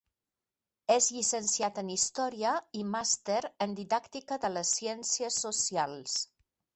És 0.93 1.09
llicenciat 1.17 1.75
en 1.81 1.91
Història 1.95 2.53
i 2.79 2.81
Màster 2.93 3.37
en 3.67 3.75
Didàctica 3.81 4.39
de 4.47 4.51
les 4.55 4.73
Ciències 4.79 5.39
Socials. 5.47 6.17